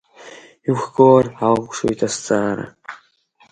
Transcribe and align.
Иқәгылар 0.69 1.25
алшоит 1.47 1.99
азҵаара… 2.07 2.65